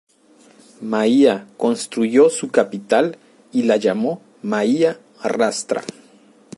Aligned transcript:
Maia 0.81 1.45
construyó 1.57 2.31
su 2.31 2.49
capital 2.49 3.19
y 3.51 3.61
la 3.61 3.77
llamó 3.77 4.19
Maia 4.41 4.99
Rastra. 5.21 5.83